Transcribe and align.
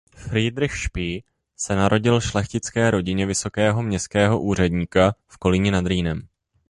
Friedrich 0.15 0.75
Spee 0.77 1.21
se 1.57 1.75
narodil 1.75 2.19
v 2.19 2.23
šlechtické 2.25 2.91
rodině 2.91 3.25
vysokého 3.25 3.83
městského 3.83 4.41
úředníka 4.41 5.15
v 5.27 5.37
Kolíně 5.37 5.71
nad 5.71 5.85
Rýnem. 5.85 6.27